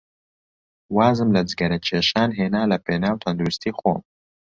[0.97, 3.99] وازم لە جگەرەکێشان هێنا لەپێناو تەندروستیی خۆم.